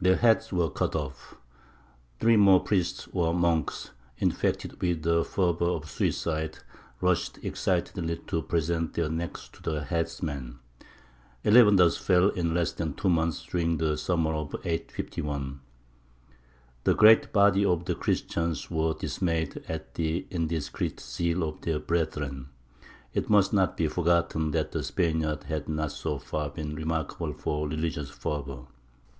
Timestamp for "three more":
2.20-2.60